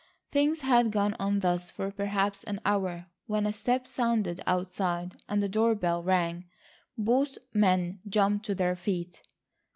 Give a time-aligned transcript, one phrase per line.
[0.31, 5.43] Things had gone on thus for perhaps an hour when a step sounded outside and
[5.43, 6.45] the door bell rang.
[6.97, 9.21] Both men jumped to their feet.